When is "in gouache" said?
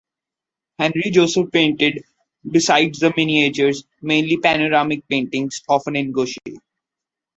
5.95-6.57